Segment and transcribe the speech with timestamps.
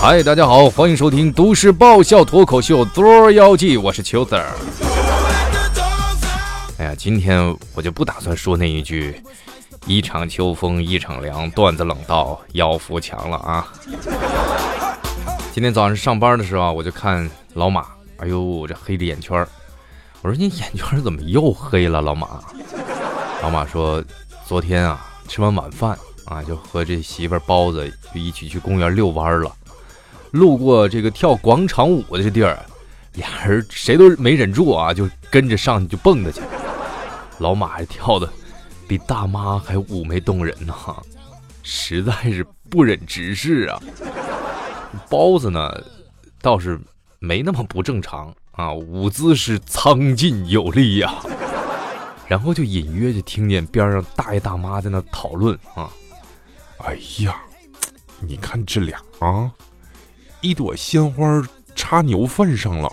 [0.00, 4.46] 嗨，大家好，欢迎收听都市爆笑脱口秀《捉妖记》，我是秋子儿。
[6.78, 9.22] 哎呀，今天我就不打算说那一句
[9.84, 13.68] “一场秋风一场凉，段子冷到腰扶墙”了啊。
[15.52, 17.84] 今天早上上班的时候，我就看老马，
[18.16, 19.46] 哎呦，这黑着眼圈
[20.22, 22.40] 我说你眼圈怎么又黑了，老马？
[23.42, 24.02] 老马说，
[24.46, 25.90] 昨天啊，吃完晚饭
[26.24, 29.52] 啊，就和这媳妇包子就一起去公园遛弯了。
[30.30, 32.64] 路过这个跳广场舞的这地儿，
[33.14, 36.40] 俩人谁都没忍住啊，就跟着上去就蹦跶去。
[37.38, 38.30] 老马还跳的
[38.86, 40.74] 比大妈还妩媚动人呢，
[41.62, 43.80] 实在是不忍直视啊。
[45.08, 45.72] 包子呢，
[46.40, 46.78] 倒是
[47.18, 51.14] 没那么不正常啊，舞姿是苍劲有力呀。
[52.28, 55.90] 然后就隐约就听见边上大爷大妈在那讨论啊，
[56.78, 57.42] 哎呀，
[58.20, 59.50] 你看这俩啊。
[60.40, 61.42] 一朵鲜花
[61.74, 62.90] 插牛粪上了，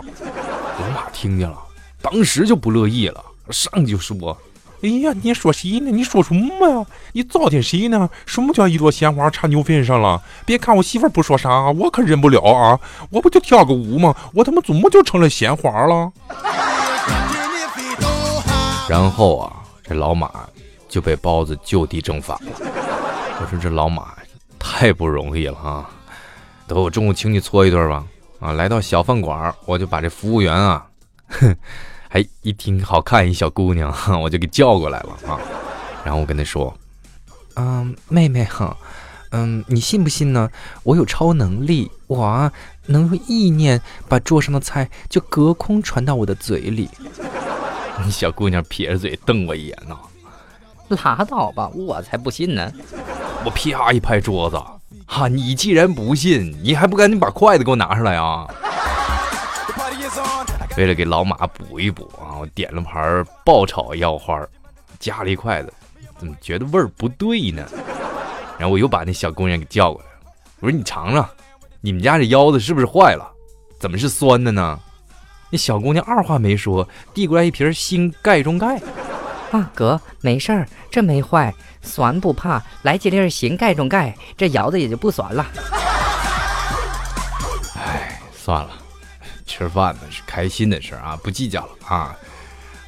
[0.79, 1.57] 老马听见了，
[2.01, 4.37] 当时就不乐意了，上去就说
[4.83, 5.89] ：“哎呀，你说谁呢？
[5.89, 6.85] 你说什么呀？
[7.13, 8.09] 你糟践谁呢？
[8.25, 10.21] 什么叫一朵鲜花插牛粪上了？
[10.45, 12.79] 别看我媳妇不说啥，我可忍不了啊！
[13.09, 14.15] 我不就跳个舞吗？
[14.33, 16.11] 我他妈怎么就成了鲜花了？”
[18.89, 20.31] 然后啊，这老马
[20.87, 22.51] 就被包子就地正法了。
[23.39, 24.13] 我说这老马
[24.59, 25.89] 太不容易了啊！
[26.67, 28.05] 等我中午请你搓一顿吧。
[28.39, 30.85] 啊，来到小饭馆，我就把这服务员啊，
[31.29, 31.55] 哼，
[32.07, 35.39] 还一听好看一小姑娘， 我就给叫过来了啊。
[36.05, 36.71] 然后我跟她说
[37.57, 38.77] ：“嗯，妹妹哈，
[39.31, 40.49] 嗯，你信不信呢？
[40.83, 42.51] 我有超能力，我啊
[42.85, 46.89] 能用意念把桌上的菜就隔空传到我的嘴里。
[48.11, 49.97] ”小姑娘撇着嘴瞪我一眼呢，
[50.89, 52.71] 拉倒吧，我才不信呢。
[53.43, 54.61] 我啪一拍桌子。
[55.07, 55.27] 哈！
[55.27, 58.45] 你既然不信，你还不赶紧把筷子给我拿出来啊！
[60.77, 64.45] 为了给老马补一补啊，我点了盘爆炒腰花，
[64.99, 65.73] 夹了一筷子，
[66.19, 67.65] 怎么觉得味儿不对呢？
[68.59, 70.07] 然后我又把那小姑娘给叫过来，
[70.59, 71.27] 我说：“你尝尝，
[71.81, 73.27] 你们家这腰子是不是坏了？
[73.79, 74.79] 怎么是酸的呢？”
[75.49, 78.79] 那小姑娘二话没说，递过来一瓶新钙中钙。
[79.51, 81.53] 啊，哥，没事儿，这没坏。
[81.81, 85.45] 酸不怕，来几粒新盖中盖，这腰子也就不酸了。
[87.77, 88.71] 哎，算了，
[89.45, 92.13] 吃饭呢是开心的事儿啊，不计较了啊。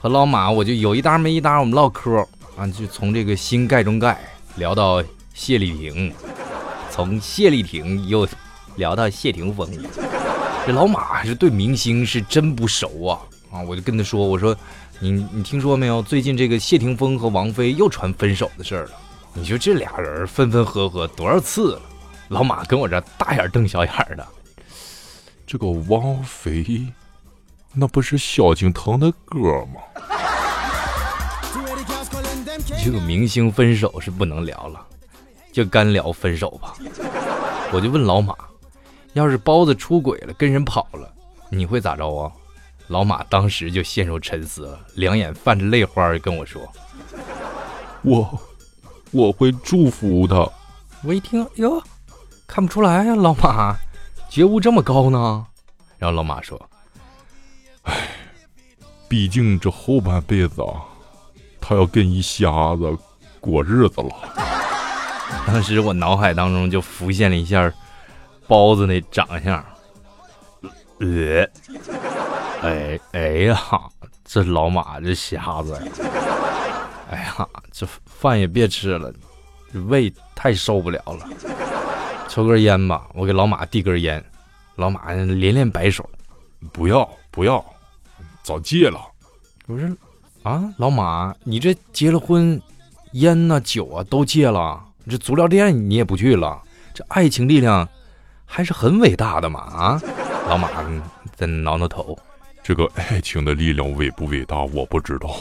[0.02, 2.28] 和老马我就有一搭没一搭，我们唠嗑
[2.58, 4.20] 啊，就从这个新盖中盖
[4.56, 5.02] 聊到
[5.34, 6.14] 谢丽婷，
[6.92, 8.28] 从谢丽婷又
[8.76, 9.72] 聊到谢霆锋。
[10.66, 13.62] 这老马是对明星是真不熟啊啊！
[13.62, 14.54] 我就跟他说，我说。
[15.02, 16.02] 你你听说没有？
[16.02, 18.92] 最近这个谢霆锋和王菲又传分手的事儿了。
[19.34, 21.82] 你说这俩人分分合合多少次了？
[22.28, 24.28] 老马跟我这大眼瞪小眼的。
[25.48, 26.86] 这个王菲，
[27.74, 29.82] 那不是萧敬腾的歌吗？
[32.84, 34.86] 这个明星分手是不能聊了，
[35.54, 36.74] 就干聊分手吧。
[37.72, 38.36] 我就问老马，
[39.14, 41.12] 要是包子出轨了，跟人跑了，
[41.50, 42.32] 你会咋着啊？
[42.90, 46.62] 老马当时就陷入沉思了，两眼泛着泪花跟我说
[48.02, 48.42] ：“我
[49.12, 50.50] 我会祝福他。”
[51.06, 51.82] 我一听，哟，
[52.48, 53.78] 看不出来呀，老马
[54.28, 55.46] 觉悟这么高呢。
[56.00, 56.60] 然后老马说
[57.86, 57.94] ：“哎，
[59.08, 60.84] 毕竟这后半辈子啊，
[61.62, 62.98] 他要跟一瞎子
[63.40, 64.10] 过日子了。”
[65.46, 67.72] 当时我脑海当中就浮现了一下
[68.48, 69.64] 包子那长相，
[71.00, 71.48] 呃。
[72.62, 73.58] 哎哎呀，
[74.26, 75.82] 这老马这瞎子呀！
[77.10, 79.12] 哎呀，这饭也别吃了，
[79.88, 81.28] 胃太受不了了。
[82.28, 84.24] 抽根烟吧，我给老马递根烟。
[84.76, 86.08] 老马连连摆手，
[86.72, 87.64] 不要不要，
[88.44, 89.00] 早戒了。
[89.68, 89.90] 我说
[90.44, 92.62] 啊，老马，你这结了婚，
[93.14, 96.62] 烟呐酒啊都戒了，这足疗店你也不去了，
[96.94, 97.88] 这爱情力量
[98.46, 100.02] 还是很伟大的嘛啊！
[100.48, 100.70] 老马
[101.36, 102.18] 在挠挠头。
[102.70, 105.36] 这个爱情的力量伟不伟大，我不知道。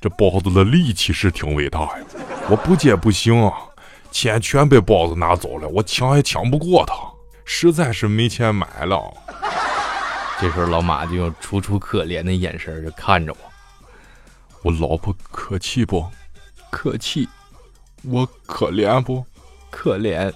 [0.00, 1.98] 这包子的力气是挺伟大呀，
[2.50, 3.54] 我不接不行啊，
[4.10, 6.96] 钱全被包子拿走了，我抢也抢不过他，
[7.44, 9.00] 实在是没钱买了。
[10.40, 13.38] 这时候老马就用楚楚可怜的眼神就看着我，
[14.64, 16.04] 我老婆可气不？
[16.70, 17.28] 可气。
[18.02, 19.24] 我可怜不？
[19.70, 20.32] 可怜。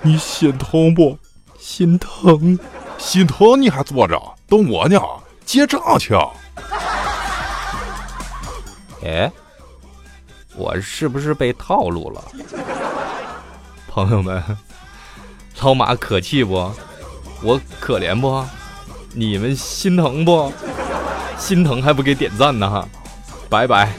[0.00, 1.18] 你心疼不？
[1.58, 2.56] 心疼。
[2.98, 4.96] 心疼你还坐着等我呢？
[5.50, 6.14] 结账去！
[9.04, 9.28] 哎，
[10.54, 12.22] 我是不是被套路了？
[13.90, 14.40] 朋友们，
[15.60, 16.72] 老马可气不？
[17.42, 18.44] 我可怜不？
[19.12, 20.52] 你们心疼不？
[21.36, 22.86] 心疼还不给点赞呢哈！
[23.50, 23.92] 拜拜。